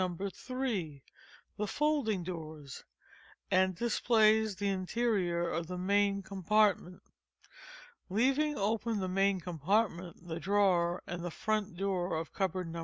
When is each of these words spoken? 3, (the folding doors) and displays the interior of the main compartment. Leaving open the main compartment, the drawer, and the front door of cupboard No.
3, 0.33 1.03
(the 1.57 1.67
folding 1.67 2.23
doors) 2.23 2.83
and 3.51 3.75
displays 3.75 4.55
the 4.55 4.67
interior 4.67 5.47
of 5.47 5.67
the 5.67 5.77
main 5.77 6.23
compartment. 6.23 7.03
Leaving 8.09 8.57
open 8.57 8.99
the 8.99 9.07
main 9.07 9.39
compartment, 9.39 10.27
the 10.27 10.39
drawer, 10.39 11.03
and 11.05 11.23
the 11.23 11.29
front 11.29 11.77
door 11.77 12.15
of 12.15 12.33
cupboard 12.33 12.67
No. 12.71 12.79